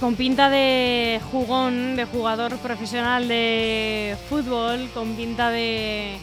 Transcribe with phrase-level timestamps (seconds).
[0.00, 6.16] Con pinta de jugón, de jugador profesional de fútbol, con pinta de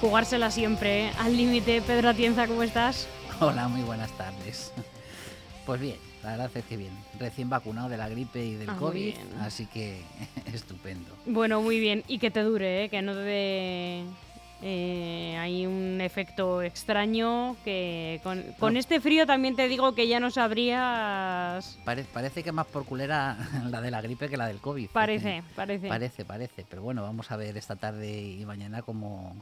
[0.00, 1.10] jugársela siempre, ¿eh?
[1.18, 1.82] al límite.
[1.82, 3.08] Pedro Atienza, ¿cómo estás?
[3.40, 4.72] Hola, muy buenas tardes.
[5.66, 6.92] Pues bien, la verdad es que bien.
[7.18, 10.00] Recién vacunado de la gripe y del Ah, COVID, así que
[10.54, 11.10] estupendo.
[11.26, 12.04] Bueno, muy bien.
[12.06, 12.88] Y que te dure, ¿eh?
[12.88, 14.04] que no te dé
[14.62, 18.78] eh, hay un efecto extraño que con, con No.
[18.80, 21.78] este frío también te digo que ya no sabrías...
[21.84, 23.36] Pare- parece que más por culera
[23.70, 24.88] la de la gripe que la del COVID.
[24.90, 25.88] Parece, parece.
[25.88, 26.66] Parece, parece.
[26.68, 29.36] Pero bueno, vamos a ver esta tarde y mañana cómo,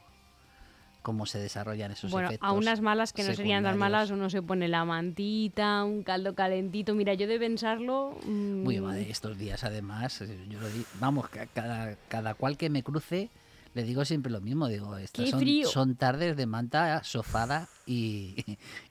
[1.03, 2.49] cómo se desarrollan esos Bueno, efectos.
[2.49, 6.35] a unas malas que no serían tan malas, uno se pone la mantita, un caldo
[6.35, 6.95] calentito.
[6.95, 8.19] Mira, yo de pensarlo...
[8.27, 12.57] mm, Muy mal, estos días además, eh, yo lo di- vamos, ca- cada, cada cual
[12.57, 13.31] que me cruce,
[13.77, 15.31] le digo siempre lo mismo, digo, estas ¡Qué
[15.65, 18.35] son, son tardes de manta, sofada y,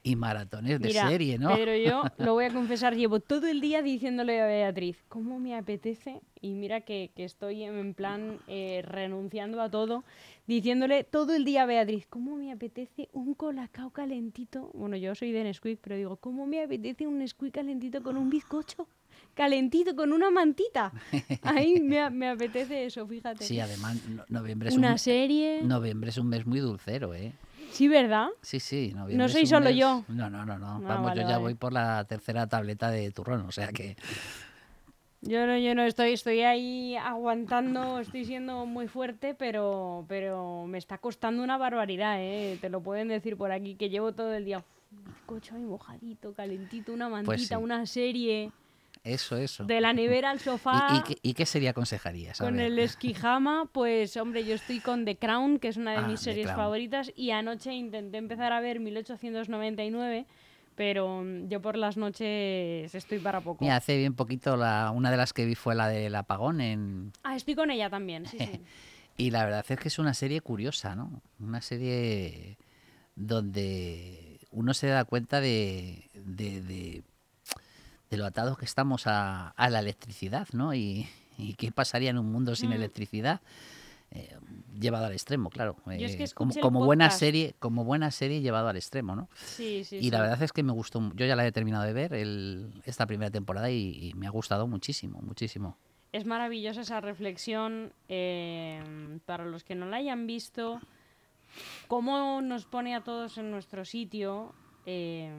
[0.04, 1.56] y maratones de Mira, serie, ¿no?
[1.56, 5.58] Pedro, yo lo voy a confesar, llevo todo el día diciéndole a Beatriz, ¿cómo me
[5.58, 6.22] apetece?
[6.40, 10.04] Y mira que, que estoy en plan eh, renunciando a todo,
[10.46, 14.70] diciéndole todo el día a Beatriz, ¿cómo me apetece un colacao calentito?
[14.76, 18.30] Bueno, yo soy de Nesquik, pero digo, ¿cómo me apetece un Nesquik calentito con un
[18.30, 18.88] bizcocho?
[19.36, 20.92] Calentito, con una mantita.
[21.44, 23.44] Ahí me, apetece eso, fíjate.
[23.44, 25.62] Sí, además, no- noviembre es, Una un, serie.
[25.62, 27.34] noviembre es un mes muy dulcero, ¿eh?
[27.72, 28.30] Sí, ¿verdad?
[28.42, 30.04] Sí, sí, noviembre No es soy un solo mes- yo.
[30.08, 30.68] No, no, no, no.
[30.78, 31.42] Ah, Vamos, vale, yo ya vale.
[31.44, 33.98] voy por la tercera tableta de turrón, o sea que...
[35.22, 40.78] Yo no, yo no estoy, estoy ahí aguantando, estoy siendo muy fuerte, pero, pero me
[40.78, 42.58] está costando una barbaridad, ¿eh?
[42.62, 46.94] Te lo pueden decir por aquí, que llevo todo el día bizcocho ahí mojadito, calentito,
[46.94, 47.56] una mantita, Pues sí.
[47.56, 48.52] una serie,
[49.06, 49.64] Eso, eso.
[49.66, 52.40] de la nevera al sofá, ¿Y, y qué, y qué serie aconsejarías?
[52.40, 56.08] Con el esquijama, pues hombre, yo estoy con The Crown, que es una de Ah,
[56.08, 60.26] mis series favoritas, y anoche intenté empezar a ver 1899,
[60.76, 63.64] pero mm, yo por las noches estoy para poco.
[63.64, 67.12] Mira, hace bien poquito la, una de las que vi fue la del apagón en,
[67.24, 68.60] Ah, estoy con ella también, sí, sí.
[69.18, 71.22] Y la verdad es que es una serie curiosa, ¿no?
[71.40, 72.58] Una serie
[73.16, 77.04] donde uno se da cuenta de, de, de-
[78.16, 80.74] de lo atados que estamos a, a la electricidad, ¿no?
[80.74, 82.74] Y, y qué pasaría en un mundo sin Mm.
[82.74, 83.42] electricidad.
[84.12, 84.38] Eh,
[84.80, 85.76] llevado al extremo, claro.
[85.86, 89.28] Yo es que Eh, como, buena serie, como buena serie llevado al extremo, ¿no?
[89.34, 90.12] Sí, sí, y sí.
[90.12, 91.12] la verdad es que me gustó.
[91.16, 94.30] Yo ya la he terminado de ver el- esta primera temporada y, y me ha
[94.30, 95.76] gustado muchísimo, muchísimo.
[96.14, 97.92] Es maravillosa esa reflexión.
[98.08, 100.80] eh, para los que no la hayan visto,
[101.90, 104.54] cómo nos pone a todos en nuestro sitio
[104.86, 105.32] eh,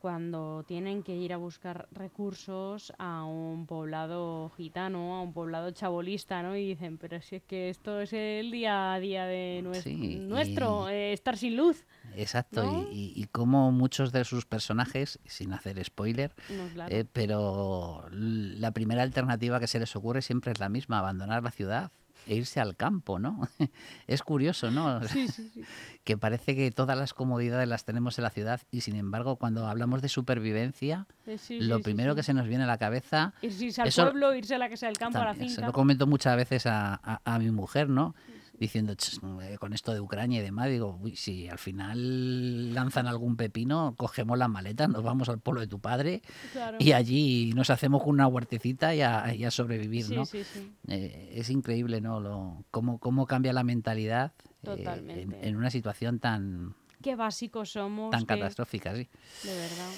[0.00, 6.42] cuando tienen que ir a buscar recursos a un poblado gitano, a un poblado chabolista,
[6.42, 6.56] ¿no?
[6.56, 10.16] Y dicen, pero si es que esto es el día a día de nues- Sí,
[10.20, 11.84] nuestro, y- eh, estar sin luz.
[12.16, 12.86] Exacto, ¿No?
[12.90, 16.94] y, como muchos de sus personajes, sin hacer spoiler, No, claro.
[16.94, 21.50] eh, pero la primera alternativa que se les ocurre siempre es la misma, abandonar la
[21.50, 21.92] ciudad
[22.30, 23.40] e irse al campo, ¿no?
[24.06, 25.02] es curioso, ¿no?
[25.08, 25.62] Sí, sí, sí.
[26.04, 29.66] que parece que todas las comodidades las tenemos en la ciudad y sin embargo cuando
[29.66, 33.82] hablamos de supervivencia, Eh, lo primero que se nos viene a la cabeza Irse irse
[33.82, 35.66] al eso- pueblo, irse a la casa del campo, a la también, se finca.
[35.66, 38.14] lo comento muchas veces a, a- a mi mujer, ¿no?
[38.60, 43.06] Diciendo, "Ch, eh, con esto de Ucrania y demás, digo, uy, si al final lanzan
[43.06, 46.20] algún pepino, cogemos las maletas, nos vamos al pueblo de tu padre
[46.52, 46.76] Claro.
[46.78, 50.26] y allí nos hacemos una huertecita y a, y a sobrevivir, Sí, ¿no?
[50.26, 50.70] sí, sí.
[50.88, 52.20] Eh, es increíble, ¿no?
[52.20, 54.32] Lo, cómo, cómo cambia la mentalidad
[54.64, 58.10] eh, en, una situación tan, Qué básicos somos.
[58.10, 59.08] tan qué- catastrófica, sí.
[59.42, 59.90] De verdad.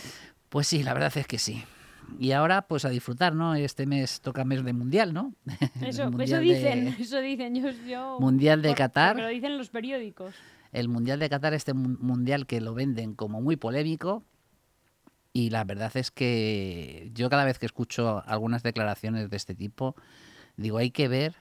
[0.49, 1.65] Pues sí, la verdad es que sí.
[2.19, 3.55] Y ahora, pues a disfrutar, ¿no?
[3.55, 5.35] Este mes toca mes de mundial, ¿no?
[5.81, 7.55] Eso, eso de- dicen, eso dicen.
[7.55, 9.13] Yo, yo- Mundial de por- Qatar.
[9.15, 10.35] porque lo dicen los periódicos.
[10.73, 14.25] el Mundial de Qatar, este mun- mundial que lo venden como muy polémico.
[15.33, 19.97] Y la verdad es que yo cada vez que escucho algunas declaraciones de este tipo,
[20.59, 21.35] digo, hay que ver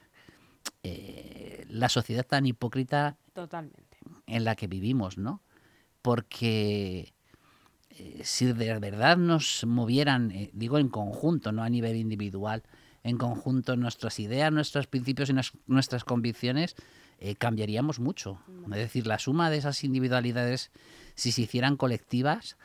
[0.82, 3.98] eh, la sociedad tan hipócrita Totalmente.
[4.26, 5.42] en la que vivimos, ¿no?
[6.00, 7.12] Porque
[7.98, 12.62] eh, si de verdad nos movieran, eh, digo en conjunto, no a nivel individual,
[13.04, 16.76] en conjunto nuestras ideas, nuestros principios y nues- nuestras convicciones,
[17.18, 18.40] eh, cambiaríamos mucho.
[18.66, 20.70] Es decir, la suma de esas individualidades,
[21.14, 22.56] si se hicieran colectivas,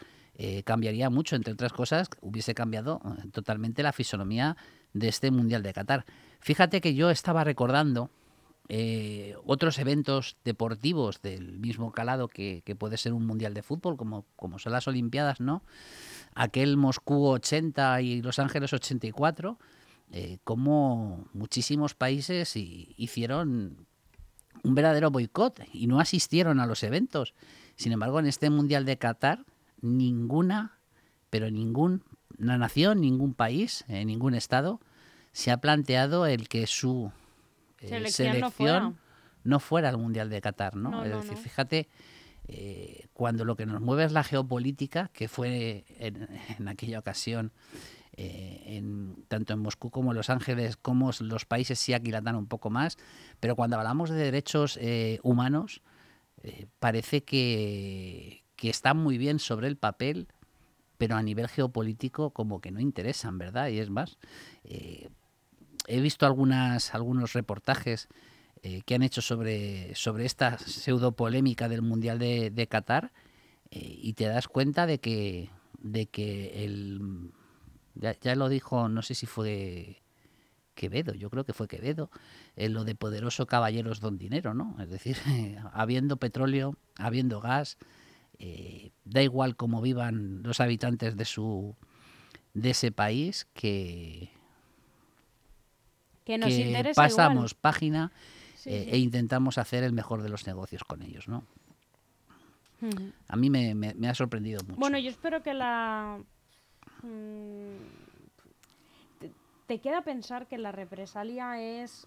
[0.66, 1.36] cambiaría mucho.
[1.36, 3.02] Entre otras cosas, hubiese cambiado
[3.32, 4.56] totalmente la fisonomía
[4.94, 6.06] de este Mundial de Qatar.
[6.42, 8.12] Fíjate que yo estaba recordando
[8.70, 14.26] eh, otros eventos deportivos del mismo calado que, puede ser un mundial de fútbol, como,
[14.36, 15.64] como son las Olimpiadas, ¿no?
[16.36, 19.58] Aquel Moscú 80 y Los Ángeles 84,
[20.12, 23.88] eh, como muchísimos países hi- hicieron
[24.64, 27.34] un verdadero boicot y no asistieron a los eventos.
[27.76, 29.46] Sin embargo, en este mundial de Qatar,
[29.82, 30.78] ninguna,
[31.30, 32.04] pero ningún
[32.38, 34.80] nación, ningún país, eh, ningún estado
[35.32, 37.12] se ha planteado el que su
[37.80, 38.94] Selección selección, no fuera.
[39.44, 40.92] no fuera al Mundial de Qatar, ¿no?
[40.92, 41.88] No, es no, decir, fíjate,
[42.48, 46.28] eh, cuando lo que nos mueve es la geopolítica, que fue en,
[46.58, 47.52] en aquella ocasión,
[48.20, 52.48] eh, en, tanto en Moscú como en Los Ángeles, como los países sí aquilatan un
[52.48, 52.98] poco más,
[53.40, 55.82] pero cuando hablamos de derechos eh, humanos,
[56.42, 60.28] eh, parece que, que están muy bien sobre el papel,
[60.98, 63.68] pero a nivel geopolítico como que no interesan, ¿verdad?
[63.70, 64.18] Y es más,
[64.64, 65.10] eh,
[65.88, 68.08] he visto algunas, algunos reportajes
[68.62, 73.14] eh, que han hecho sobre, sobre esta pseudo polémica del Mundial de, Qatar
[73.72, 75.50] eh, y te das cuenta de que,
[75.80, 77.32] de que el...
[77.96, 80.04] Ya, lo dijo, no sé si fue
[80.76, 82.12] Quevedo, yo creo que fue Quevedo,
[82.56, 84.76] en lo de poderoso caballeros don dinero, ¿no?
[84.80, 85.18] Es decir,
[85.74, 87.78] habiendo petróleo, habiendo gas,
[88.38, 91.76] eh, da igual cómo vivan los habitantes de su
[92.54, 94.30] de ese país que,
[96.28, 97.62] Que nos que pasamos igual.
[97.62, 98.12] página
[98.56, 98.90] Sí, eh, sí.
[98.92, 101.44] e intentamos hacer el mejor de los negocios con ellos, ¿no?
[103.28, 104.80] A mí me, me- me ha sorprendido mucho.
[104.80, 106.20] Bueno, yo espero que la...
[107.02, 107.78] mm,
[109.20, 109.32] Te,
[109.66, 112.06] te queda pensar que la represalia es...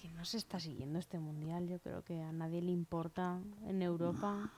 [0.00, 1.68] Que, no se está siguiendo este mundial.
[1.68, 4.50] Yo creo que a nadie le importa en Europa.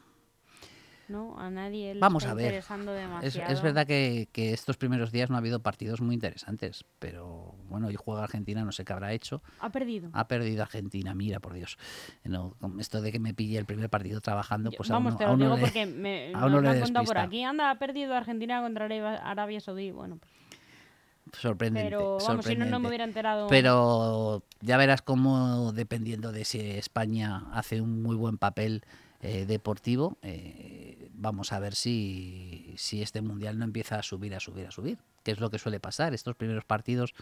[1.08, 1.38] ¿No?
[1.38, 2.46] A nadie le Vamos está a ver.
[2.46, 3.52] interesando Es, demasiado.
[3.52, 7.88] es verdad que, que estos primeros días no ha habido partidos muy interesantes, pero bueno,
[7.88, 9.42] hoy juega Argentina, no sé qué habrá hecho.
[9.58, 10.10] Ha perdido.
[10.12, 11.76] Ha perdido Argentina, mira, por Dios.
[12.24, 15.18] No, esto de que me pille el primer partido trabajando, Yo- pues a Vamos, uno-
[15.18, 17.42] te a lo digo le- porque me, a nos han contado por aquí.
[17.42, 19.90] Anda, ha perdido Argentina contra Arabia, Saudí.
[19.90, 21.88] Bueno, pues, sorprendente.
[21.90, 22.78] pero vamos, si no, no sorprendente.
[22.78, 23.46] me hubiera enterado.
[23.48, 28.82] Pero ya verás cómo, dependiendo de si España hace un muy buen papel
[29.24, 34.40] eh, deportivo, eh, vamos a ver si, si este mundial no empieza a subir, a
[34.40, 36.12] subir, a subir, que es lo que suele pasar.
[36.12, 37.14] Estos primeros partidos,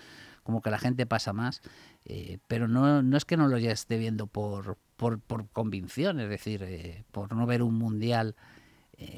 [0.42, 1.60] como que la gente pasa más,
[2.06, 5.20] eh, pero no, no es que no lo ya esté viendo por, por,
[5.52, 8.34] convicción, es decir, por no ver un mundial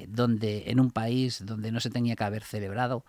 [0.09, 3.05] donde en un país donde no se tenía que haber celebrado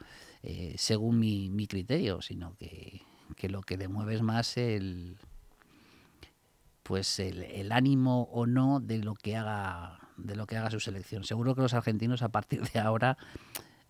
[0.76, 3.04] según mi, mi criterio, sino que,
[3.36, 5.18] que lo que le mueve es más el
[6.84, 10.80] pues el, el ánimo o no de lo que haga de lo que haga su
[10.80, 11.24] selección.
[11.24, 13.18] Seguro que los argentinos a partir de ahora,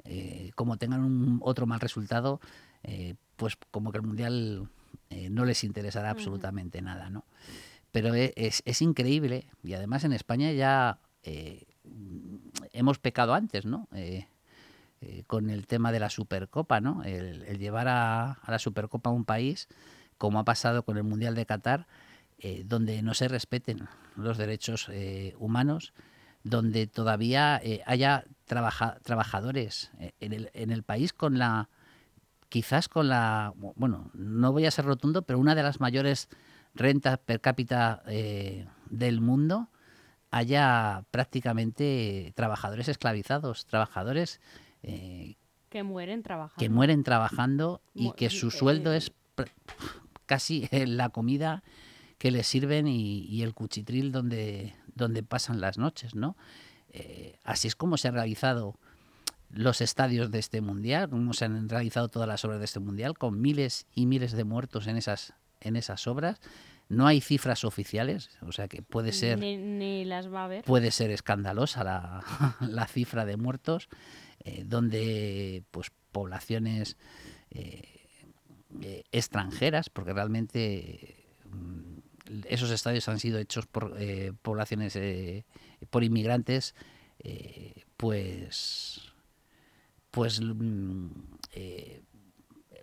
[0.05, 2.39] eh, como tengan un otro mal resultado,
[2.83, 4.69] eh, pues como que el mundial
[5.09, 7.25] eh, no les interesará absolutamente nada, ¿no?
[7.91, 10.99] Pero e- es, es increíble y además en España ya
[12.71, 13.87] hemos pecado antes, ¿no?
[15.27, 17.03] Con el tema de la Supercopa, ¿no?
[17.03, 19.67] El, el llevar a, a la Supercopa a un país,
[20.17, 21.87] como ha pasado con el Mundial de Qatar,
[22.43, 25.93] eh, donde no se respeten los derechos eh, humanos,
[26.43, 31.69] donde todavía eh, haya trabaja- trabajadores en, el, en el país con la,
[32.49, 36.27] quizás con la, bueno, no voy a ser rotundo, pero una de las mayores
[36.75, 38.03] rentas per cápita
[38.89, 39.69] del mundo,
[40.31, 44.41] haya prácticamente trabajadores esclavizados, trabajadores
[44.81, 46.59] que mueren trabajando.
[46.59, 49.11] que mueren trabajando y que su sueldo es
[50.25, 51.63] casi la comida
[52.17, 56.35] que les sirven y, y el cuchitril donde, donde pasan las noches, ¿no?
[56.89, 58.75] Eh, así es como se han realizado
[59.49, 63.17] los estadios de este mundial, como se han realizado todas las obras de este mundial,
[63.17, 66.39] con miles y miles de muertos en esas, en esas obras.
[66.89, 70.63] No hay cifras oficiales, o sea que puede ser Ni, ni las va a ver.
[70.65, 72.23] puede ser escandalosa la,
[72.61, 73.89] la cifra de muertos,
[74.43, 76.97] eh, donde pues poblaciones
[77.51, 77.81] eh,
[78.81, 81.15] eh, extranjeras, porque realmente
[81.51, 81.92] mm,
[82.47, 85.45] esos estadios han sido hechos por eh, poblaciones, eh,
[85.89, 86.75] por inmigrantes,
[87.19, 89.11] eh, pues,
[90.11, 91.07] pues mm,
[91.53, 92.03] eh,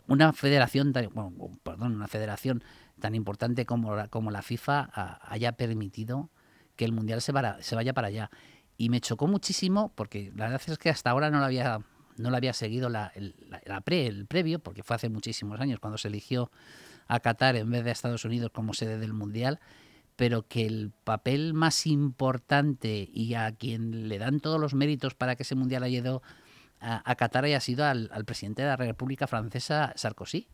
[0.09, 1.33] una federación, tan- bueno,
[1.63, 2.63] perdón, una federación
[3.01, 4.91] tan importante como la, como la FIFA
[5.23, 6.31] haya permitido
[6.77, 8.31] que el mundial se, vara- se vaya para allá.
[8.77, 11.81] Y me chocó muchísimo porque la verdad es que hasta ahora no lo había,
[12.17, 15.61] no lo había seguido la, el, la- la pre, el previo, porque fue hace muchísimos
[15.61, 16.51] años cuando se eligió
[17.11, 19.59] a Qatar en vez de a Estados Unidos como sede del mundial,
[20.17, 25.35] pero que el papel más importante y a quien le dan todos los méritos para
[25.35, 26.23] que ese mundial haya ido
[26.81, 30.47] a, Qatar haya sido al, al presidente de la República Francesa, Sarkozy.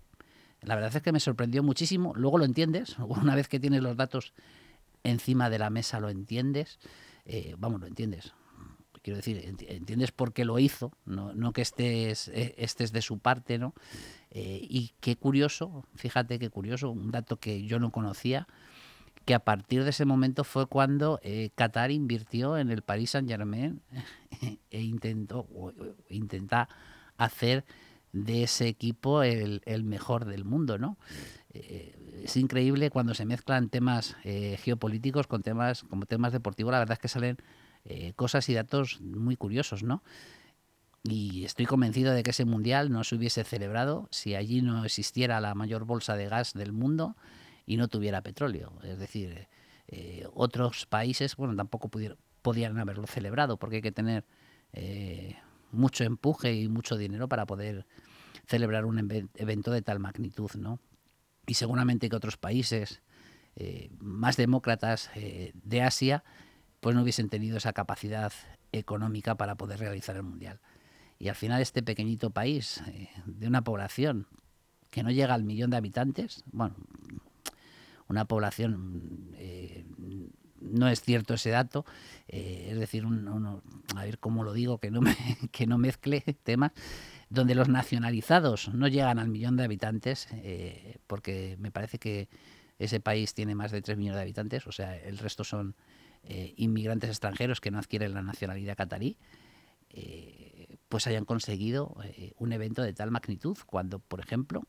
[0.62, 2.14] La verdad es que me sorprendió muchísimo.
[2.16, 4.32] Luego lo entiendes, una vez que tienes los datos
[5.04, 6.78] encima de la mesa lo entiendes.
[7.26, 8.32] Eh, vamos, lo entiendes.
[9.02, 13.02] Quiero decir, enti- entiendes por qué lo hizo, no, no que estés, eh, estés de
[13.02, 13.72] su parte, ¿no?
[14.38, 18.46] Eh, y qué curioso, fíjate qué curioso, un dato que yo no conocía,
[19.24, 23.30] que a partir de ese momento fue cuando eh, Qatar invirtió en el Paris Saint
[23.30, 23.80] Germain
[24.70, 25.48] e intentó
[26.10, 26.68] intenta
[27.16, 27.64] hacer
[28.12, 30.98] de ese equipo el, mejor del mundo, ¿no?
[31.54, 36.92] Eh, es increíble cuando se mezclan temas geopolíticos con temas como temas deportivos, la verdad
[36.92, 37.38] es que salen
[38.16, 40.02] cosas y datos muy curiosos, ¿no?
[41.08, 45.40] Y estoy convencido de que ese mundial no se hubiese celebrado si allí no existiera
[45.40, 47.16] la mayor bolsa de gas del mundo
[47.64, 48.72] y no tuviera petróleo.
[48.82, 49.48] Es decir,
[50.34, 54.24] otros países, bueno, tampoco pudieron, podían haberlo celebrado porque hay que tener
[55.70, 57.86] mucho empuje y mucho dinero para poder
[58.46, 60.80] celebrar un evento de tal magnitud, ¿no?
[61.46, 63.02] Y seguramente que otros países
[63.56, 66.24] eh, más demócratas eh, de Asia
[66.80, 68.32] pues no hubiesen tenido esa capacidad
[68.72, 70.60] económica para poder realizar el mundial.
[71.18, 74.26] Y al final este pequeñito país eh, de una población
[74.90, 76.76] que no llega al millón de habitantes, bueno,
[78.08, 79.34] una población
[80.60, 81.84] no es cierto ese dato,
[82.28, 83.04] es decir,
[83.94, 85.00] a ver cómo lo digo, que no,
[85.52, 86.72] que no mezcle temas,
[87.28, 92.28] donde los nacionalizados no llegan al millón de habitantes, eh, porque me parece que
[92.78, 95.74] ese país tiene más de 3 millones de habitantes, o sea, el resto son
[96.22, 99.16] eh, inmigrantes extranjeros que no adquieren la nacionalidad catarí,
[99.90, 100.45] eh,
[100.88, 101.96] pues hayan conseguido
[102.38, 104.62] un evento de tal magnitud, cuando, por ejemplo,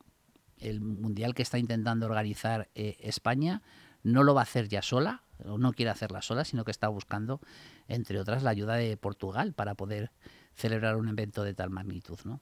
[0.60, 3.62] el mundial que está intentando organizar España
[4.04, 6.88] no lo va a hacer ya sola, o no quiere hacerla sola, sino que está
[6.88, 7.40] buscando,
[7.88, 10.12] entre otras, la ayuda de Portugal para poder
[10.56, 12.42] celebrar un evento de tal magnitud, ¿no?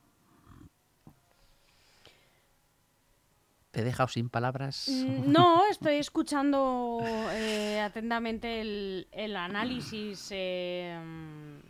[3.75, 4.87] ¿Te he dejado sin palabras?
[4.87, 10.29] Mm, no, estoy escuchando eh, atentamente el, análisis.
[10.31, 11.64] Eh, mm,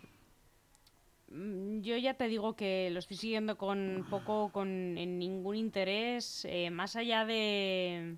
[1.82, 6.96] yo ya te digo que lo estoy siguiendo con poco, con ningún interés, eh, más
[6.96, 8.18] allá de...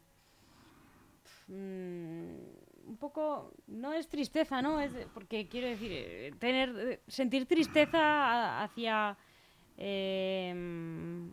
[1.47, 4.79] Mm, un poco, no es tristeza, ¿no?
[4.79, 9.17] Es porque quiero decir, eh, tener, eh, sentir tristeza hacia
[9.77, 11.31] em,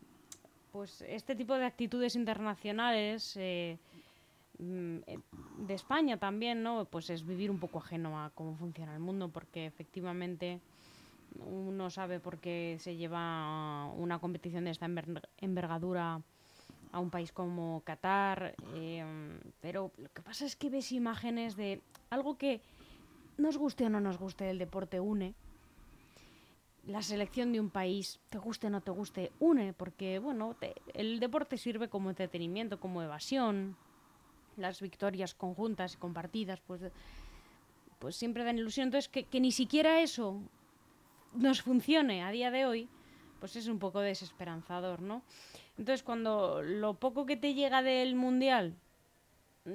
[0.72, 3.38] pues este tipo de actitudes internacionales
[4.58, 4.98] mm,
[5.66, 6.86] de España también, ¿no?
[6.86, 10.60] Pues es vivir un poco ajeno a cómo funciona el mundo, porque efectivamente
[11.40, 14.86] uno sabe por qué se lleva una competición de esta
[15.38, 16.22] envergadura
[16.92, 21.82] a un país como Qatar, em, pero lo que pasa es que ves imágenes de
[22.10, 22.60] algo que
[23.36, 25.34] nos guste o no nos guste, el deporte une.
[26.86, 30.54] La selección de un país, te guste o no te guste, une, porque bueno,
[30.92, 33.76] el deporte sirve como entretenimiento, como evasión.
[34.56, 36.82] Las victorias conjuntas y compartidas, pues,
[37.98, 38.86] pues siempre dan ilusión.
[38.86, 40.42] Entonces, que, que ni siquiera eso
[41.34, 42.88] nos funcione a día de hoy,
[43.40, 45.22] pues es un poco desesperanzador, ¿no?
[45.76, 48.74] Entonces, cuando lo poco que te llega del Mundial,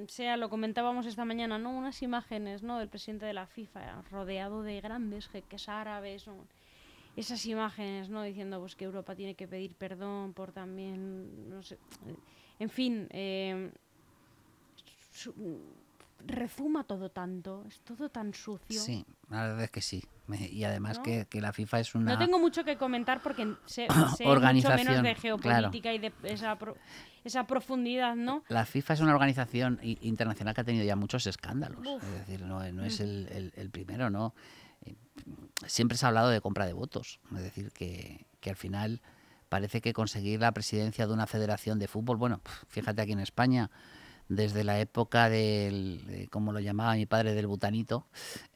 [0.06, 1.70] sea, lo comentábamos esta mañana, ¿no?
[1.70, 2.78] Unas imágenes, ¿no?
[2.78, 6.26] Del presidente de la FIFA rodeado de grandes jeques árabes,
[7.16, 8.22] esas imágenes, ¿no?
[8.22, 11.78] Diciendo pues que Europa tiene que pedir perdón por también, no sé,
[12.58, 13.72] en fin, eh,
[16.26, 18.80] rezuma todo tanto, es todo tan sucio.
[18.80, 20.02] Sí, la verdad es que sí.
[20.50, 22.12] Y además que, la FIFA es una...
[22.12, 23.88] No tengo mucho que comentar porque sé,
[24.24, 26.56] mucho menos de geopolítica y de esa,
[27.24, 28.44] esa profundidad, ¿no?
[28.48, 31.80] La FIFA es una organización internacional que ha tenido ya muchos escándalos.
[32.02, 33.04] Es decir, no, es mm.
[33.56, 34.34] el, primero, ¿no?
[34.82, 34.94] Eh,
[35.66, 37.20] siempre se ha hablado de compra de votos.
[37.34, 39.02] Es decir, que, que al final
[39.48, 43.70] parece que conseguir la presidencia de una federación de fútbol, bueno, fíjate aquí en España
[44.30, 48.06] desde la época del, como lo llamaba mi padre, del butanito,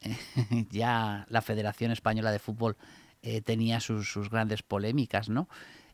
[0.71, 2.77] ya la Federación Española de Fútbol
[3.21, 5.49] eh, tenía sus, grandes polémicas, ¿no?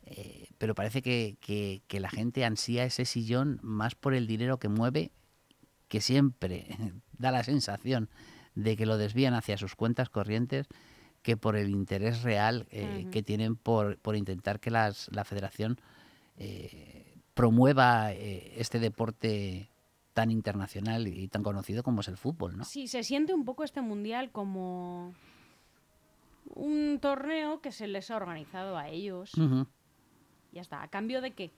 [0.05, 5.11] Eh, pero parece que, la gente ansía ese sillón más por el dinero que mueve,
[5.87, 6.67] que siempre
[7.17, 8.09] da la sensación
[8.53, 10.67] de que lo desvían hacia sus cuentas corrientes,
[11.23, 15.81] que por el interés real eh, que tienen por, por, intentar que las, la federación
[17.35, 19.70] promueva este deporte
[20.13, 22.65] tan internacional y tan conocido como es el fútbol, ¿no?
[22.65, 25.13] Sí, se siente un poco este mundial como
[26.53, 29.31] un torneo que se les ha organizado a ellos.
[30.51, 31.51] Ya está, a cambio de que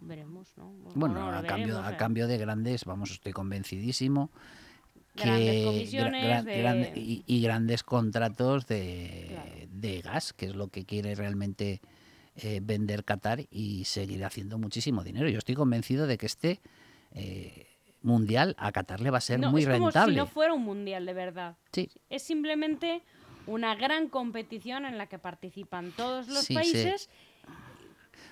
[0.00, 0.70] veremos, ¿no?
[0.94, 4.30] Bueno, a, cambio, a cambio de grandes, vamos, estoy convencidísimo
[5.14, 11.80] grandes comisiones y, grandes contratos de, de, gas, que es lo que quiere realmente
[12.36, 15.28] eh, vender Qatar y seguir haciendo muchísimo dinero.
[15.28, 16.60] Yo estoy convencido de que este
[17.12, 17.71] eh,
[18.02, 19.92] mundial a Qatar le va a ser muy es rentable.
[19.92, 21.56] Como si no fuera un mundial de verdad.
[21.72, 21.90] Sí.
[22.10, 23.02] Es simplemente
[23.46, 27.08] una gran competición en la que participan todos los países.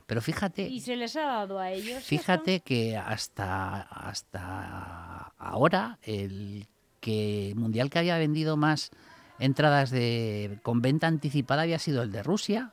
[0.06, 0.68] Pero fíjate.
[0.68, 2.02] Y se les ha dado a ellos.
[2.02, 6.66] Fíjate que hasta, hasta ahora el
[7.00, 8.90] que mundial que había vendido más
[9.38, 12.72] entradas de con venta anticipada había sido el de Rusia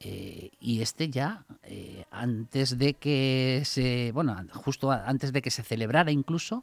[0.00, 5.64] Eh, y este ya, eh, antes de que se, bueno, justo antes de que se
[5.64, 6.62] celebrara incluso,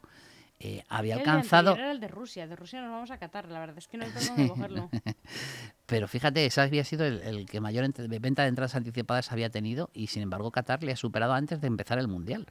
[0.58, 1.76] eh, había alcanzado...
[1.76, 4.04] Era el de Rusia, de Rusia nos vamos a Qatar, la verdad es que no
[4.04, 4.90] hay dónde cogerlo.
[5.86, 10.06] Pero fíjate, ese había sido el, que mayor venta de entradas anticipadas había tenido y
[10.06, 12.46] sin embargo Qatar le ha superado antes de empezar el Mundial.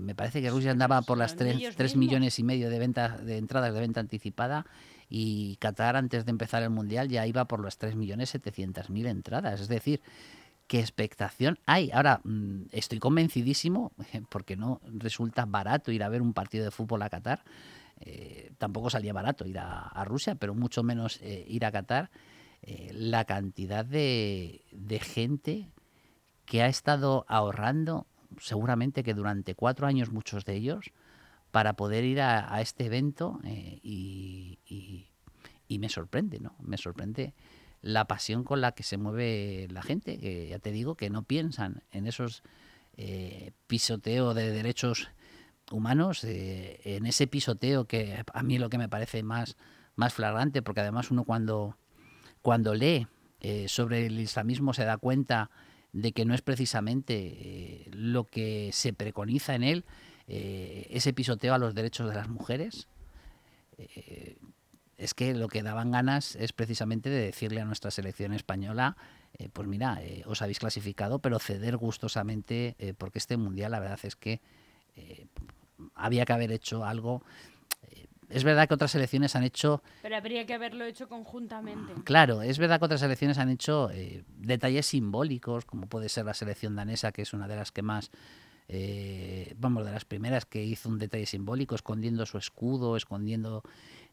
[0.00, 3.74] me parece que Rusia andaba por las 3, millones y medio de, venta, de entradas
[3.74, 4.66] de venta anticipada
[5.10, 9.60] y Qatar antes de empezar el Mundial ya iba por las 3.700.000 entradas.
[9.60, 10.00] Es decir,
[10.68, 11.90] qué expectación hay.
[11.90, 13.90] Ahora, mm, estoy convencidísimo,
[14.30, 17.42] porque no resulta barato ir a ver un partido de fútbol a Qatar.
[17.98, 22.10] Eh, tampoco salía barato ir a, Rusia, pero mucho menos eh, ir a Qatar.
[22.62, 24.62] Eh, la cantidad de,
[25.02, 25.72] gente
[26.44, 28.06] que ha estado ahorrando,
[28.38, 30.92] seguramente que durante cuatro años muchos de ellos,
[31.50, 34.58] para poder ir a, este evento eh, y,
[35.78, 36.54] me sorprende, ¿no?
[36.60, 37.32] Me sorprende
[37.80, 41.22] la pasión con la que se mueve la gente, que ya te digo que no
[41.22, 42.42] piensan en esos
[42.96, 45.08] eh, pisoteos de derechos
[45.70, 49.56] humanos, eh, en ese pisoteo que a mí lo que me parece más,
[49.96, 51.76] más flagrante, porque además uno cuando,
[52.42, 53.06] cuando lee
[53.68, 55.50] sobre el islamismo se da cuenta
[55.92, 59.84] de que no es precisamente lo que se preconiza en él,
[60.32, 62.86] eh, ese pisoteo a los derechos de las mujeres,
[63.78, 64.36] eh,
[64.96, 68.96] es que lo que daban ganas es precisamente de decirle a nuestra selección española,
[69.38, 74.14] eh, pues mira, os habéis clasificado, pero ceder gustosamente, porque este mundial la verdad es
[74.14, 74.40] que
[75.96, 77.24] había que haber hecho algo.
[78.28, 79.82] Es verdad que otras selecciones han hecho...
[80.02, 81.92] Pero habría que haberlo hecho conjuntamente.
[82.04, 83.90] Claro, es verdad que otras selecciones han hecho
[84.36, 88.12] detalles simbólicos, como puede ser la selección danesa, que es una de las que más
[88.72, 93.62] eh, vamos, de las primeras que hizo un detalle simbólico, escondiendo su escudo, escondiendo...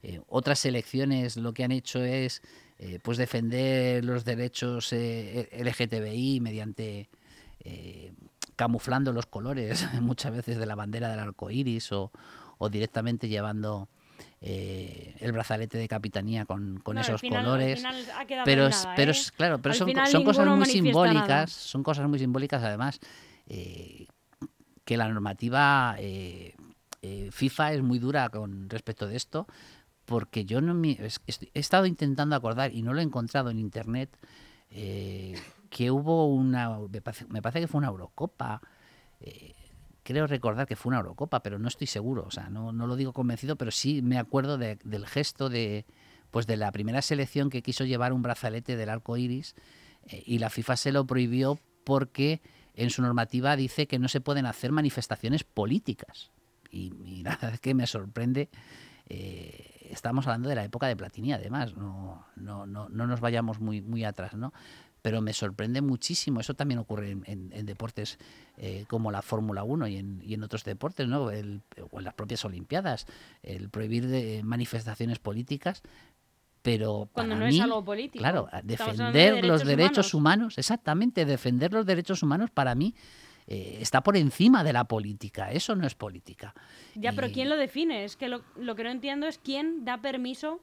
[0.03, 2.43] Eh, otras selecciones lo que han hecho es
[2.77, 7.09] eh, pues defender los derechos LGTBI mediante
[8.55, 12.11] camuflando los colores muchas veces de la bandera del arco iris o,
[12.69, 13.89] directamente llevando
[14.39, 17.83] el brazalete de capitanía con, esos colores.
[18.45, 22.99] pero, pero claro, pero son, son cosas muy simbólicas, son cosas muy simbólicas además
[24.87, 26.55] que la normativa eh,
[27.01, 29.45] eh, FIFA es muy dura con respecto de esto,
[30.05, 34.17] porque yo no me, he estado intentando acordar y no lo he encontrado en internet
[34.71, 35.35] eh,
[35.69, 36.79] que hubo una,
[37.27, 38.61] me parece, que fue una Eurocopa.
[40.03, 42.95] creo recordar que fue una Eurocopa, pero no estoy seguro, o sea, no, no lo
[42.95, 45.85] digo convencido, pero sí me acuerdo del gesto de,
[46.31, 49.53] pues de la primera selección que quiso llevar un brazalete del arco iris
[50.09, 52.39] y la FIFA se lo prohibió porque
[52.77, 56.31] en su normativa dice que no se pueden hacer manifestaciones políticas.
[56.71, 58.49] Y, la verdad es que me sorprende.
[59.09, 63.59] Eh, estamos hablando de la época de Platini, además, no, no, no, no nos vayamos
[63.59, 64.53] muy, muy atrás, ¿no?
[65.01, 68.19] Pero me sorprende muchísimo, eso también ocurre en, deportes
[68.57, 71.23] eh, como la Fórmula 1 y en, y otros deportes, ¿no?
[71.23, 71.61] o en
[72.01, 73.05] las propias Olimpiadas,
[73.41, 75.81] el prohibir de manifestaciones políticas
[76.67, 78.21] pero cuando no es algo político.
[78.21, 80.57] Claro, defender los derechos humanos.
[80.57, 82.93] exactamente, defender los derechos humanos para mí
[83.47, 85.49] eh, está por encima de la política.
[85.49, 86.53] Eso no es política.
[86.95, 88.03] Ya, pero ¿quién lo define?
[88.03, 88.41] Es que lo,
[88.75, 90.59] que no entiendo es quién da permiso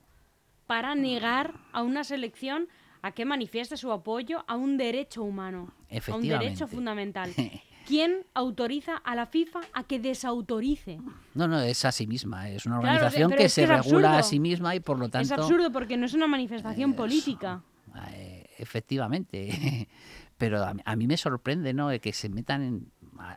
[0.67, 2.69] para negar a una selección
[3.01, 5.73] a que manifieste su apoyo a un derecho humano,
[6.07, 7.33] a un derecho fundamental.
[7.87, 10.99] ¿Quién autoriza a la FIFA a que desautorice?
[11.35, 12.49] No, no, es a sí misma.
[12.49, 15.25] Es una organización que se regula a sí misma y por lo tanto.
[15.25, 17.63] Es absurdo porque no es una manifestación política.
[18.11, 19.89] Eh, efectivamente.
[20.39, 21.91] Pero a, mí me sorprende, ¿no?
[22.01, 22.89] Que se metan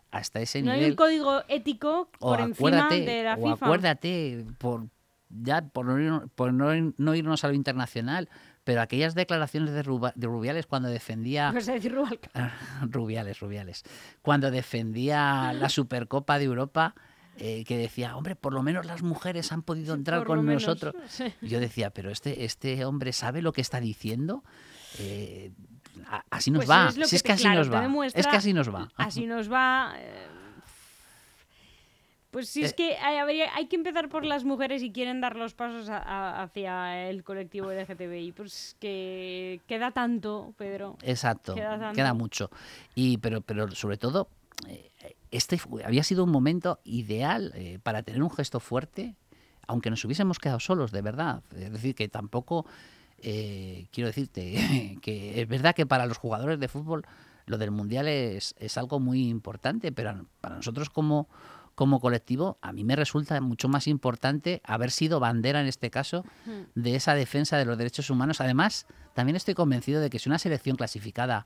[0.10, 0.80] hasta ese nivel.
[0.80, 3.50] No hay un código ético por encima de la FIFA.
[3.50, 4.88] O acuérdate, por,
[5.30, 8.30] ya por no irnos a lo internacional,
[8.67, 11.53] pero aquellas declaraciones de, Rubiales cuando defendía...
[12.82, 13.86] Rubiales, Rubiales.
[14.21, 16.93] Cuando defendía la Supercopa de Europa,
[17.38, 20.95] eh, que decía, hombre, por lo menos las mujeres han podido entrar con nosotros.
[21.41, 24.43] Yo decía, pero este, este hombre sabe lo que está diciendo.
[24.99, 25.53] Eh,
[26.30, 26.91] así nos pues va.
[26.91, 27.89] si es que, así nos va.
[28.13, 28.89] Es que así nos va.
[28.97, 29.95] Así nos va.
[32.32, 35.54] Pues sí, es eh, que hay, que empezar por las mujeres y quieren dar los
[35.54, 38.34] pasos hacia el colectivo LGTBI.
[38.34, 40.98] Pues que queda tanto, Pedro.
[41.04, 42.52] Exacto, queda, mucho.
[42.96, 44.28] Y, pero, pero sobre todo,
[44.68, 44.92] eh,
[45.32, 49.16] este había sido un momento ideal eh, para tener un gesto fuerte,
[49.66, 51.44] aunque nos hubiésemos quedado solos, de verdad.
[51.56, 52.66] Es decir, que tampoco,
[53.22, 57.06] quiero decirte, que es verdad que para los jugadores de fútbol
[57.46, 61.30] lo del Mundial es, es algo muy importante, pero para nosotros como
[61.78, 66.26] como colectivo, a mí me resulta mucho más importante haber sido bandera en este caso
[66.74, 68.42] de esa defensa de los derechos humanos.
[68.42, 71.46] Además, también estoy convencido de que si una selección clasificada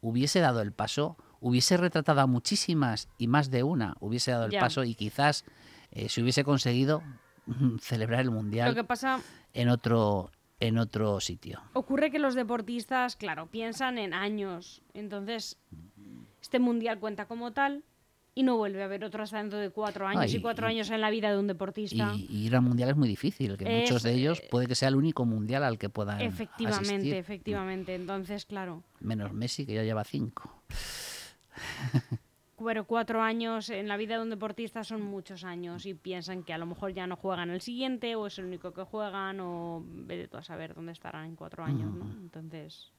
[0.00, 4.58] hubiese dado el paso, hubiese retratado a muchísimas y más de una, hubiese dado el
[4.58, 5.44] paso y quizás
[5.92, 7.04] eh, se hubiese conseguido
[7.80, 9.20] celebrar el Lo mundial que pasa,
[9.54, 11.62] en otro en otro sitio.
[11.72, 14.82] ocurre que los deportistas, claro, piensan en años.
[14.92, 15.56] Entonces,
[16.42, 17.84] este mundial cuenta como tal
[18.38, 20.32] y no vuelve a haber otro hasta dentro de cuatro años.
[20.32, 22.12] y- y cuatro y- años en la vida de un deportista.
[22.14, 24.88] y ir al mundial es muy difícil, que muchos de ellos eh, puede que sea
[24.88, 27.14] el único mundial al que puedan efectivamente, asistir.
[27.14, 27.94] efectivamente.
[27.96, 28.84] Entonces, claro.
[29.00, 30.62] Menos Messi, que ya lleva cinco.
[32.64, 36.52] Pero cuatro años en la vida de un deportista son muchos años y piensan que
[36.52, 39.82] a lo mejor ya no juegan el siguiente o es el único que juegan o
[39.84, 42.04] vete tú a saber dónde estarán en cuatro años, ¿no?
[42.20, 42.90] Entonces,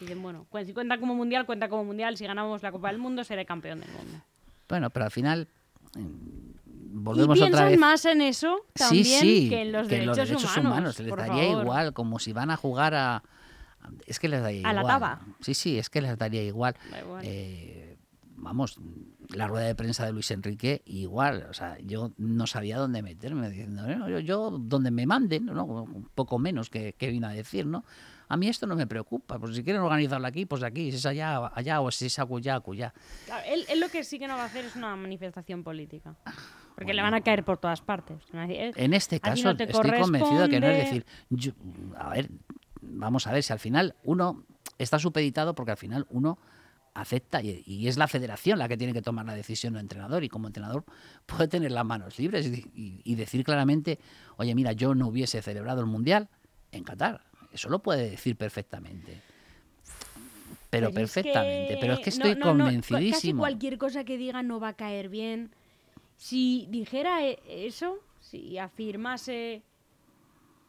[0.00, 2.16] dicen, bueno, si cuenta como mundial, cuenta como mundial.
[2.16, 4.18] Si ganamos la Copa del Mundo, seré campeón del mundo.
[4.68, 5.48] Bueno, pero al final
[5.94, 7.78] mm, volvemos y otra vez.
[7.78, 10.98] más en eso también sí, sí, que en los derechos, humanos.
[10.98, 11.62] Les por daría favor.
[11.64, 13.22] igual, como si van a jugar a.
[14.06, 14.94] Es que les daría A la igual.
[14.94, 15.20] taba.
[15.40, 16.74] Sí, sí, es que les daría igual.
[16.90, 17.22] Da igual.
[17.24, 17.96] Eh,
[18.36, 18.78] vamos,
[19.30, 21.46] la rueda de prensa de Luis Enrique, igual.
[21.50, 25.64] O sea, yo no sabía dónde meterme, diciendo, "No, yo, yo donde me manden, ¿no?
[25.64, 27.84] un poco menos que, que vino a decir, ¿no?
[28.30, 31.06] A mí esto no me preocupa, pues si quieren organizarlo aquí, pues aquí, si es
[31.06, 32.92] allá, allá, o si es acullá, acullá.
[33.26, 36.14] Claro, él, él lo que sí que no va a hacer es una manifestación política.
[36.74, 38.18] Porque le van a caer por todas partes.
[38.32, 40.84] "Eh, En este caso no estoy convencido de que no es corresponde".
[40.84, 41.52] decir, yo-
[41.98, 42.30] a ver,
[42.82, 44.44] vamos a ver si al final uno
[44.78, 46.38] está supeditado porque al final uno
[47.00, 50.24] acepta y, y es la federación la que tiene que tomar la decisión el entrenador
[50.24, 50.84] y como entrenador
[51.26, 53.98] puede tener las manos libres y, y- y decir claramente,
[54.36, 56.28] oye mira, yo no hubiese celebrado el mundial
[56.72, 57.22] en Qatar.
[57.52, 59.20] Eso lo puede decir perfectamente.
[60.70, 63.38] Pero, es perfectamente, pero es que estoy no, no, cu- Casi convencidísimo.
[63.40, 65.50] cualquier cosa que diga no va a caer bien.
[66.18, 69.62] Si dijera e- eso, si afirmase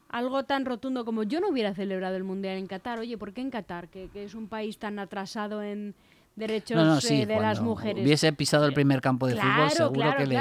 [0.08, 3.42] algo tan rotundo como yo no hubiera celebrado el Mundial en Qatar, oye, ¿por qué
[3.42, 3.90] en Qatar?
[3.90, 5.94] Que, que es un país tan atrasado en
[6.40, 8.04] derechos no, no, eh, sí, de las mujeres.
[8.04, 10.36] Hubiese pisado el primer campo de fútbol, seguro claro, que, le,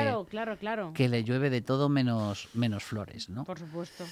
[0.59, 3.45] claro, que le llueve de todo menos, menos flores, ¿no?
[3.45, 4.05] Por supuesto.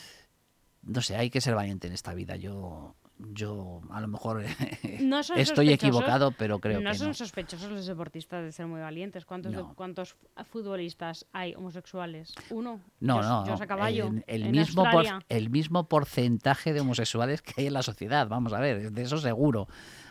[0.83, 2.37] no sé, hay que ser valiente en esta vida.
[2.37, 4.45] Yo, yo a lo mejor
[5.01, 7.15] No estoy equivocado, pero creo no que son no.
[7.15, 9.25] sospechosos los deportistas de ser muy valientes.
[9.25, 10.17] ¿Cuántos, de- cuántos
[10.51, 12.35] futbolistas hay homosexuales?
[12.51, 12.81] Uno.
[13.01, 14.09] No, Jos- no, a caballo.
[14.09, 18.29] El, el en mismo por- el mismo porcentaje de homosexuales que hay en la sociedad,
[18.29, 19.67] vamos a ver, de eso seguro.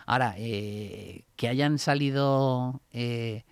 [0.06, 3.44] Ahora, eh, que hayan salido, eh,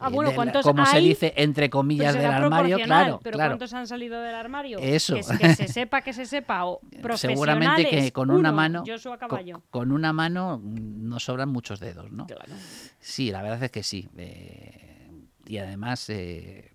[0.00, 3.50] Ah, bueno, ¿cuántos como se dice, entre comillas, del será armario, claro, pero claro.
[3.50, 4.78] ¿cuántos han salido del armario?
[4.78, 5.16] Eso.
[5.16, 6.66] Que, se- que se sepa, que se sepa.
[6.66, 6.80] O
[7.16, 9.60] Seguramente que con una uno, mano, Joshua co- Caballo.
[9.70, 12.26] con, una mano mm, nos sobran muchos dedos, ¿no?
[12.28, 12.52] Claro.
[13.00, 14.08] Sí, la verdad es que sí.
[14.16, 15.10] eh,
[15.46, 16.70] y además eh,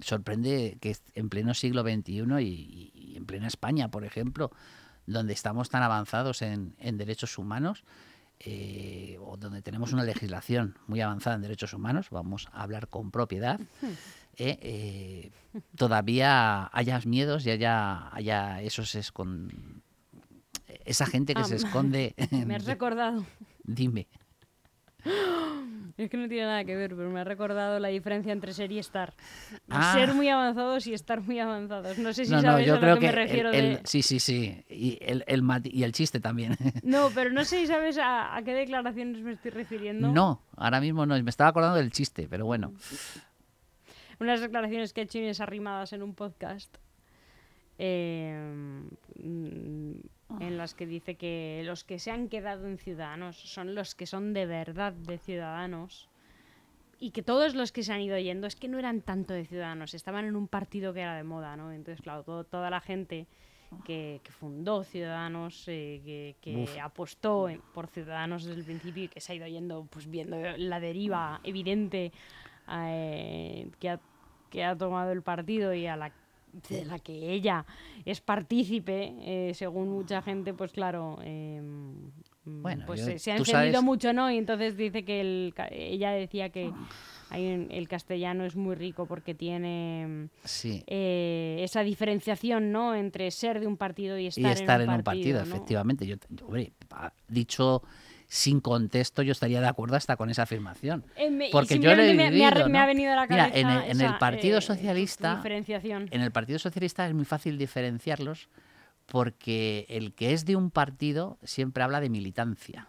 [0.00, 4.50] sorprende que en pleno siglo XXI y, y en plena España, por ejemplo,
[5.06, 7.84] donde estamos tan avanzados en, en derechos humanos,
[8.40, 13.10] eh, o donde tenemos una legislación muy avanzada en derechos humanos, vamos a hablar con
[13.10, 13.58] propiedad,
[14.38, 15.30] eh, eh,
[15.76, 19.82] todavía haya miedos y haya, haya esos escon-
[20.84, 22.14] esa gente que Ah, se esconde.
[22.46, 23.24] Me has recordado.
[23.64, 24.06] Dime.
[26.06, 28.70] Es que no tiene nada que ver, pero me ha recordado la diferencia entre ser
[28.70, 29.12] y estar.
[29.68, 29.92] Ah.
[29.92, 31.98] Ser muy avanzados y estar muy avanzados.
[31.98, 33.50] No sé si no, no, sabes yo a creo lo que, que me el- refiero
[33.50, 33.80] el- de...
[33.82, 36.56] sí, sí, sí, y el, el y el chiste también.
[36.84, 40.12] No, pero no sé si sabes a, a qué declaraciones me estoy refiriendo.
[40.12, 42.72] No, ahora mismo no, me estaba acordando del chiste, pero bueno.
[44.20, 46.72] Unas declaraciones que ha hecho Inés Arrimadas en un podcast.
[47.78, 48.80] eh,
[49.20, 49.90] mm,
[50.40, 54.06] en las que dice que los que se han quedado en Ciudadanos son los que
[54.06, 56.08] son de verdad de Ciudadanos
[56.98, 59.44] y que todos los que se han ido yendo es que no eran tanto de
[59.44, 61.70] Ciudadanos, estaban en un partido que era de moda, ¿no?
[61.72, 63.26] Entonces, claro, todo- toda la gente
[63.84, 69.08] que, que fundó Ciudadanos, eh, que, que apostó en- por Ciudadanos desde el principio y
[69.08, 72.12] que se ha ido yendo, pues viendo la deriva evidente
[72.70, 74.00] eh, que, ha,
[74.50, 76.12] que ha tomado el partido y a la
[76.68, 77.64] de la que ella
[78.04, 83.32] es partícipe, eh, según mucha gente, pues claro, eh, mm, Bueno, pues yo- se, se
[83.32, 84.30] ha encendido sabes- mucho, ¿no?
[84.30, 86.72] Y entonces dice que el, ella decía que
[87.30, 90.84] hay el castellano es muy rico porque tiene Sí.
[90.86, 92.94] eh, esa diferenciación, ¿no?
[92.94, 95.46] Entre ser de un partido y estar, Y estar en un partido, ¿no?
[95.54, 96.06] efectivamente.
[96.06, 96.72] Yo, hombre,
[97.28, 97.82] dicho
[98.28, 101.04] sin contexto, yo estaría de acuerdo hasta con esa afirmación.
[101.16, 104.00] Eh, me- Porque yo he me, ha, venido a la Mira, cabeza en el- en
[104.00, 106.08] el Partido eh, Socialista- diferenciación.
[106.10, 108.48] En el Partido Socialista es muy fácil diferenciarlos
[109.06, 112.88] porque el que es de un partido siempre habla de militancia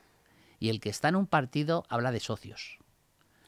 [0.59, 2.79] y el que está en un partido habla de socios.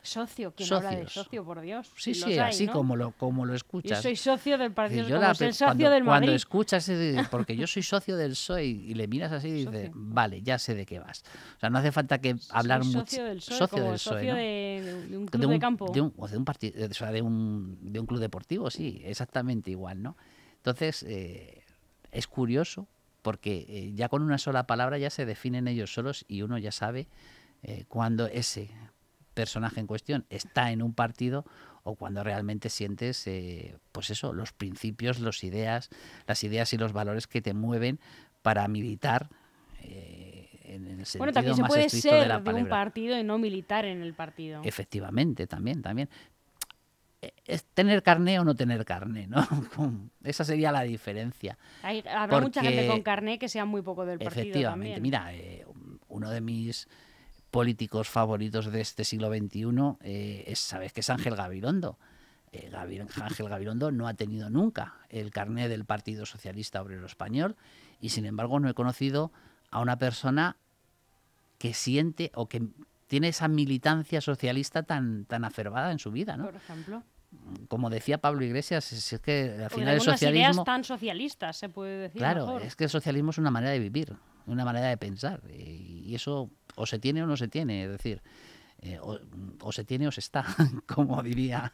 [0.10, 1.92] Socio, ¿quién habla de socio, por Dios?
[1.96, 4.00] Sí, sí, así como, lo, como lo escuchas.
[4.00, 6.06] Yo soy socio del Partido yo como socio cuando, del Madrid.
[6.06, 6.92] Cuando escuchas,
[7.32, 10.74] porque yo soy socio del PSOE y le miras así y dices, vale, ya sé
[10.74, 11.24] de qué vas.
[11.58, 13.02] O sea, no hace falta que hablar mucho.
[13.02, 15.92] Socio del PSOE, socio, del PSOE, socio de, un club de, campo.
[15.94, 19.02] De un, o de un, partido, o sea, de, un, de un club deportivo, sí,
[19.06, 20.18] exactamente igual, ¿no?
[20.58, 21.64] Entonces, eh,
[22.12, 22.88] es curioso
[23.22, 26.72] porque eh, ya con una sola palabra ya se definen ellos solos y uno ya
[26.72, 27.08] sabe
[27.64, 28.70] eh, cuando ese
[29.40, 31.46] personaje en cuestión está en un partido
[31.84, 35.90] o cuando realmente sientes, eh, pues eso, los principios, las ideas,
[36.28, 38.00] las ideas y los valores que te mueven
[38.42, 39.30] para militar
[39.82, 44.02] en el sentido bueno, también se puede ser de, un partido y no militar en
[44.02, 44.62] el partido.
[44.64, 46.10] Efectivamente, también, también
[47.46, 49.46] es tener carné o no tener carné, ¿no?
[50.24, 51.58] Esa sería la diferencia.
[51.84, 55.66] Hay, habrá mucha gente con carné que sea muy poco del partido Efectivamente, mira, eh,
[56.08, 56.88] uno de mis
[57.52, 59.66] políticos favoritos de este siglo XXI
[60.02, 61.98] eh, es, sabes que es Ángel Gabilondo.
[62.52, 62.72] Eh,
[63.22, 67.56] Ángel Gabilondo no ha tenido nunca el carné del Partido Socialista Obrero Español
[68.02, 69.32] y sin embargo no he conocido
[69.72, 70.58] a una persona
[71.58, 72.68] que siente o que
[73.08, 76.46] tiene esa militancia socialista tan, tan afervada en su vida, ¿no?
[76.46, 77.04] Por ejemplo.
[77.68, 80.52] Como decía Pablo Iglesias, es que al final el socialismo...
[80.52, 83.78] ideas tan socialistas, se puede decir Claro, es que el socialismo es una manera de
[83.78, 84.16] vivir,
[84.48, 85.42] una manera de pensar.
[85.52, 88.22] Y eso o se tiene o no se tiene, es decir,
[88.82, 90.46] eh, o, se tiene o se está,
[90.88, 91.74] como diría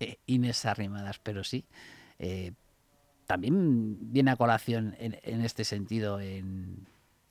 [0.00, 1.64] eh, Inés Arrimadas, pero sí.
[2.18, 2.52] Eh,
[3.26, 6.20] también viene a colación en, este sentido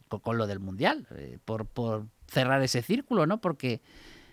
[0.10, 1.08] con, lo del Mundial,
[1.45, 3.41] por, por cerrar ese círculo, ¿no?
[3.41, 3.82] Porque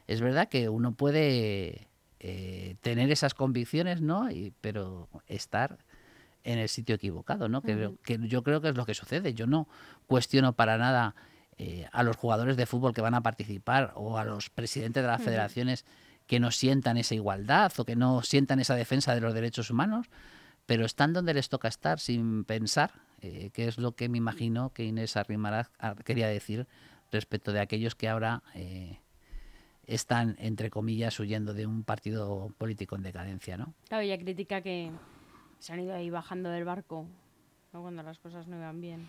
[0.06, 1.90] es verdad que uno puede
[2.22, 4.28] eh, tener esas convicciones, ¿no?
[4.60, 5.78] pero estar
[6.44, 7.62] en el sitio equivocado, ¿no?
[7.62, 7.96] Que,
[8.28, 9.32] yo creo que es lo que sucede.
[9.32, 9.68] Yo no
[10.06, 11.14] cuestiono para nada
[11.62, 15.06] eh, a los jugadores de fútbol que van a participar o a los presidentes de
[15.06, 15.84] las federaciones
[16.26, 20.06] que no sientan esa igualdad o que no sientan esa defensa de los derechos humanos,
[20.64, 24.72] pero están donde les toca estar sin pensar, eh, que es lo que me imagino
[24.72, 25.68] que Inés Arrimaraz
[26.06, 26.66] quería decir
[27.12, 28.98] respecto de aquellos que ahora eh,
[29.84, 33.74] están, entre comillas, huyendo de un partido político en decadencia, ¿no?
[33.86, 34.92] Claro, ella crítica que
[35.58, 37.06] se han ido ahí bajando del barco
[37.70, 39.08] cuando las cosas no iban bien.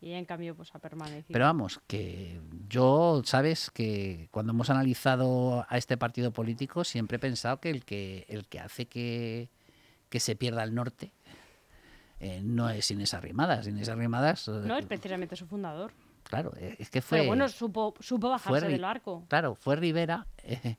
[0.00, 1.32] Y en cambio, pues ha permanecido.
[1.32, 7.20] Pero vamos, que yo, sabes, que cuando hemos analizado a este partido político, siempre he
[7.20, 9.48] pensado que el que, el que hace que,
[10.10, 11.12] que se pierda el norte
[12.20, 13.66] eh, no es Inés Arrimadas.
[13.66, 14.48] Inés Arrimadas...
[14.48, 15.92] No, es precisamente su fundador.
[16.24, 17.18] Claro, e, es que fue.
[17.18, 19.24] Pero bueno, supo, supo bajarse del barco.
[19.28, 20.76] Claro, fue Rivera eh,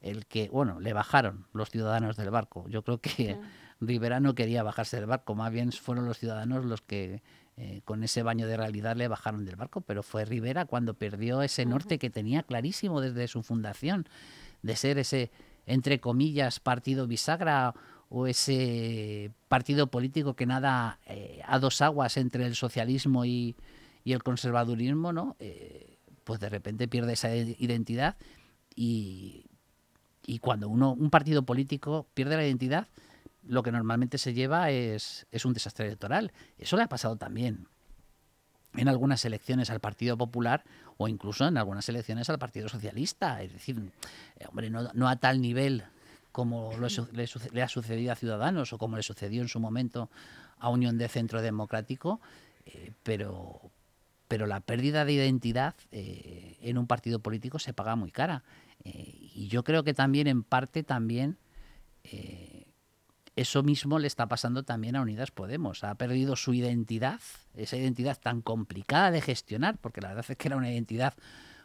[0.00, 2.68] el que, bueno, le bajaron los ciudadanos del barco.
[2.68, 3.38] Yo creo que
[3.80, 7.22] Rivera no quería bajarse del barco, más bien fueron los ciudadanos los que
[7.62, 11.42] eh, con ese baño de realidad le bajaron del barco, pero fue Rivera cuando perdió
[11.42, 14.08] ese norte que tenía clarísimo desde su fundación,
[14.62, 15.30] de ser ese,
[15.66, 17.74] entre comillas, partido bisagra
[18.08, 23.56] o ese partido político que nada eh, a dos aguas entre el socialismo y,
[24.04, 25.36] y el conservadurismo, ¿no?
[25.38, 28.16] Eh, pues de repente pierde esa identidad
[28.74, 29.44] y,
[30.24, 32.88] y cuando uno, un partido político pierde la identidad,
[33.50, 36.32] lo que normalmente se lleva es, es un desastre electoral.
[36.56, 37.66] Eso le ha pasado también
[38.76, 40.62] en algunas elecciones al Partido Popular
[40.96, 43.42] o incluso en algunas elecciones al Partido Socialista.
[43.42, 43.92] Es decir,
[44.36, 45.82] eh, hombre, no, no, a tal nivel
[46.30, 46.70] como
[47.12, 50.10] le, ha sucedido a Ciudadanos o como le sucedió en su momento
[50.58, 52.20] a Unión de Centro Democrático,
[52.66, 53.72] eh, pero,
[54.28, 58.44] pero la pérdida de identidad eh, en un partido político se paga muy cara.
[58.82, 61.36] Y yo creo que también, en parte, también
[63.36, 65.84] eso mismo le está pasando también a Unidas Podemos.
[65.84, 67.20] Ha perdido su identidad,
[67.54, 71.14] esa identidad tan complicada de gestionar, porque la verdad es que era una identidad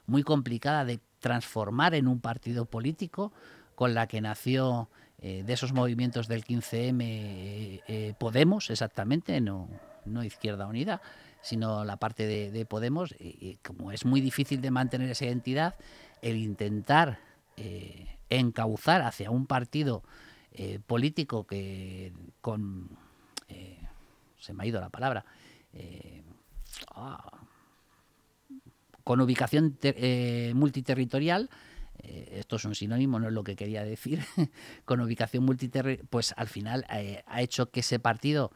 [0.05, 3.33] muy complicada de transformar en un partido político,
[3.73, 9.67] con la que nació de esos movimientos del 15M Podemos, exactamente, no,
[10.05, 11.01] no Izquierda Unida
[11.45, 15.75] sino la parte de, Podemos, y, como es muy difícil de mantener esa identidad,
[16.23, 17.19] el intentar
[17.55, 20.01] eh, encauzar hacia un partido
[20.57, 22.89] eh, político que con...
[23.47, 23.79] Eh,
[24.39, 25.25] se me ha ido la palabra.
[26.95, 27.31] Ah,
[29.03, 29.77] con ubicación
[30.53, 31.49] multiterritorial,
[32.01, 34.23] esto es un sinónimo, no es lo que quería decir,
[34.85, 38.51] con ubicación multiterritorial, pues al final ha hecho que ese partido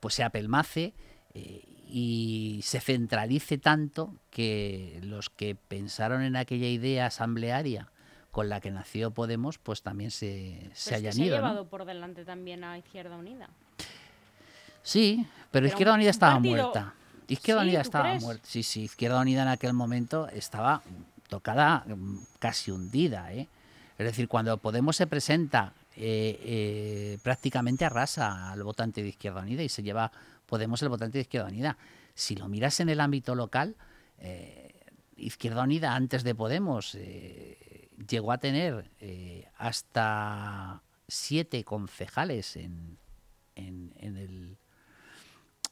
[0.00, 0.94] pues se apelmace
[1.34, 7.90] eh, y se centralice tanto que los que pensaron en aquella idea asamblearia
[8.36, 11.36] con la que nació Podemos, pues también se, se hayan se ido.
[11.36, 13.48] ha llevado por delante también a Izquierda Unida.
[14.82, 16.92] Sí, pero, Izquierda Unida estaba muerta.
[17.28, 18.46] Izquierda Unida estaba muerta.
[18.46, 20.82] Sí, sí, Izquierda Unida en aquel momento estaba
[21.30, 23.32] tocada mm, casi hundida.
[23.32, 23.48] ¿eh?
[23.96, 29.62] Es decir, cuando Podemos se presenta eh, eh, prácticamente arrasa al votante de Izquierda Unida
[29.62, 30.12] y se lleva
[30.44, 31.78] Podemos el votante de Izquierda Unida.
[32.14, 33.76] Si lo miras en el ámbito local,
[35.16, 36.98] Izquierda Unida antes de Podemos
[38.08, 38.90] llegó a tener
[39.56, 42.98] hasta siete concejales en,
[43.56, 44.58] en, el,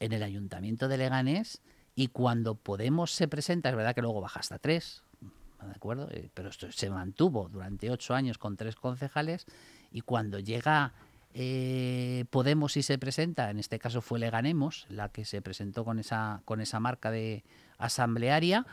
[0.01, 1.61] en el ayuntamiento de Leganés
[1.95, 6.09] y cuando Podemos se presenta, es verdad que luego baja hasta tres, ¿de acuerdo?
[6.11, 9.47] Eh, pero esto se mantuvo durante ocho años con tres concejales
[9.91, 10.93] y cuando llega
[11.37, 15.99] eh, Podemos y se presenta, en este caso fue Leganemos, la que se presentó con
[15.99, 17.45] esa, con esa marca de
[17.79, 18.67] asamblearia,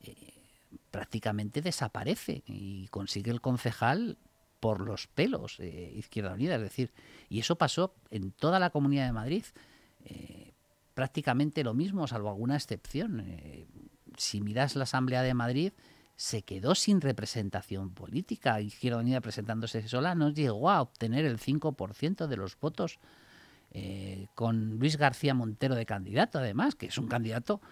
[0.00, 0.37] eh,
[0.90, 4.18] prácticamente desaparece y consigue el concejal
[4.60, 6.92] por los pelos Izquierda Unida, es decir,
[7.28, 9.44] y eso pasó en toda la Comunidad de Madrid
[10.98, 13.20] prácticamente lo mismo, salvo alguna excepción.
[13.20, 13.68] Eh,
[14.16, 15.72] si miras la Asamblea de Madrid,
[16.16, 18.60] se quedó sin representación política.
[18.60, 22.98] Izquierda Unida presentándose sola no llegó a obtener el 5% de los votos
[23.70, 27.68] eh, con Luis García Montero de candidato, además, que es un candidato, eh,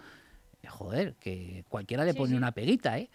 [0.67, 3.09] joder, que cualquiera le pone una peguita, ¿eh?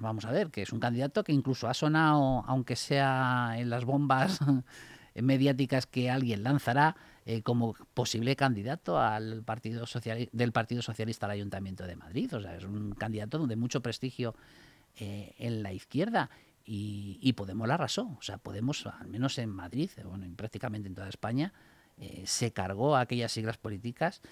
[0.00, 3.84] Vamos a ver, que es un candidato que incluso ha sonado, aunque sea en las
[3.84, 4.38] bombas
[5.14, 6.96] mediáticas que alguien lanzará,
[7.30, 9.84] eh, como posible candidato al partido
[10.32, 12.34] del Partido Socialista al Ayuntamiento de Madrid.
[12.34, 14.34] O sea, es un candidato de mucho prestigio
[14.96, 16.30] eh, en la izquierda.
[16.64, 18.16] Y, Podemos la arrasó.
[18.18, 21.52] O sea, Podemos, al menos en Madrid, bueno, prácticamente en toda España,
[21.98, 24.22] eh, se cargó a aquellas siglas políticas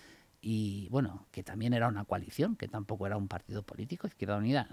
[0.49, 4.07] y bueno, que también era una coalición, que tampoco era un partido político.
[4.07, 4.69] Izquierda Unida,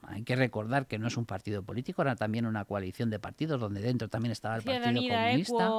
[0.00, 3.60] hay que recordar que no es un partido político, era también una coalición de partidos
[3.60, 5.70] donde dentro también estaba el Partido Comunista.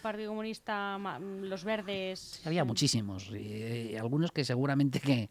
[0.00, 2.40] Partido Comunista, los Verdes.
[2.46, 5.28] Había muchísimos, eh, algunos que seguramente que,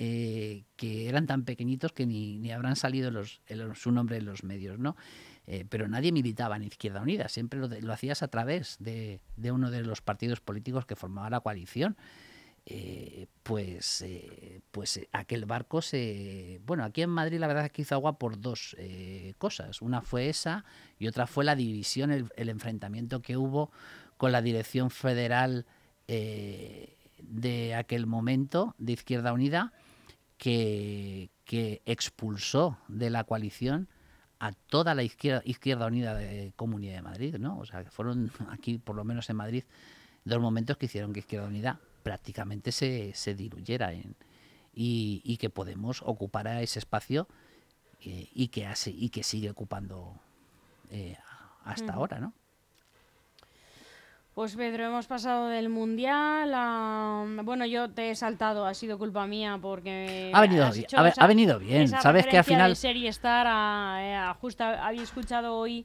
[0.00, 3.42] eh, que eran tan pequeñitos que ni, ni habrán salido los,
[3.74, 4.96] su nombre en los medios, ¿no?
[5.46, 9.52] Eh, pero nadie militaba en Izquierda Unida, siempre lo, lo hacías a través de, de
[9.52, 11.96] uno de los partidos políticos que formaba la coalición.
[12.70, 16.60] Eh, pues, eh, pues eh, aquel barco se...
[16.66, 18.76] Bueno, aquí en Madrid la verdad es que hizo agua por dos
[19.38, 19.80] cosas.
[19.80, 20.66] Una fue esa
[20.98, 23.70] y otra fue la división, el, enfrentamiento que hubo
[24.18, 25.64] con la dirección federal
[26.06, 29.72] de aquel momento de Izquierda Unida
[30.36, 33.88] que, que, expulsó de la coalición
[34.40, 37.58] a toda la izquierda, izquierda Unida de Comunidad de Madrid, ¿no?
[37.58, 39.64] O sea, que fueron aquí, por lo menos en Madrid,
[40.24, 44.14] dos momentos que hicieron que Izquierda Unida prácticamente se, se diluyera en,
[44.80, 47.26] y, que Podemos ocupara ese espacio
[48.02, 50.14] eh, y, que hace, y que sigue ocupando
[50.90, 51.16] eh,
[51.64, 52.32] hasta ahora, ¿no?
[54.34, 57.24] Pues Pedro, hemos pasado del mundial a...
[57.42, 60.30] Bueno, yo te he saltado, ha sido culpa mía porque...
[60.32, 62.76] Ha venido, bien, ha, venido bien, sabes que al final...
[62.76, 65.82] serie Star, a, justo había escuchado hoy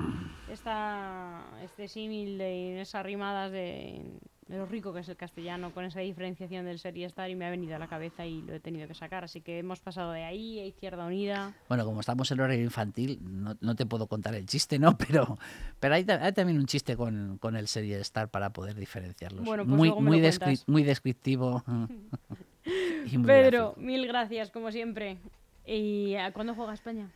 [0.52, 5.99] esta, este símil de esas rimadas de lo rico que es el castellano con esa
[6.01, 8.60] diferenciación del ser y estar y me ha venido a la cabeza y lo he
[8.60, 9.23] tenido que sacar.
[9.23, 11.53] Así que hemos pasado de ahí a Izquierda Unida.
[11.69, 14.97] Bueno, como estamos en horario infantil, no, te puedo contar el chiste, ¿no?
[15.13, 15.38] Pero,
[15.79, 19.43] pero hay, también un chiste con, con el serie Star para poder diferenciarlos.
[19.45, 20.21] Bueno, pues muy, muy,
[20.67, 21.63] muy descriptivo.
[23.25, 25.17] Pedro, mil gracias, como siempre.
[25.65, 27.10] ¿Y a cuándo juega España?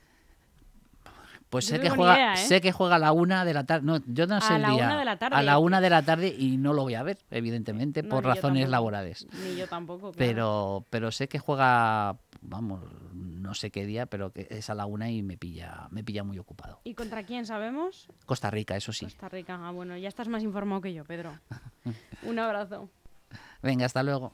[1.49, 2.37] Pues sé que, juega, ¿eh?
[2.37, 3.85] sé que juega a la una de la tarde.
[3.85, 5.35] No, yo no sé a el la Una de la tarde.
[5.37, 8.69] A la una de la tarde y no lo voy a ver, evidentemente, por razones
[8.69, 9.27] laborales.
[9.43, 10.11] Ni yo tampoco.
[10.11, 12.81] Pero, pero sé que juega, vamos,
[13.13, 16.23] no sé qué día, pero que es a la una y me pilla, me pilla
[16.23, 16.81] muy ocupado.
[16.83, 18.07] ¿Y contra quién sabemos?
[18.25, 19.05] Costa Rica, eso sí.
[19.05, 21.39] Costa Rica, ah, bueno, ya estás más informado que yo, Pedro.
[22.23, 22.89] Un abrazo.
[23.61, 24.33] Venga, hasta luego.